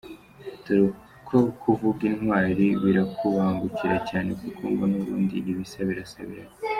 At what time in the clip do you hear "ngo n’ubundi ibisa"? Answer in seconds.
4.71-5.79